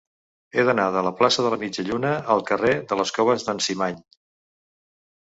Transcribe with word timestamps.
He 0.53 0.63
d'anar 0.69 0.85
de 0.95 1.03
la 1.07 1.11
plaça 1.19 1.45
de 1.49 1.51
la 1.55 1.61
Mitja 1.65 1.87
Lluna 1.91 2.15
al 2.39 2.43
carrer 2.51 2.75
de 2.95 3.01
les 3.03 3.15
Coves 3.21 3.49
d'en 3.51 3.65
Cimany. 3.71 4.05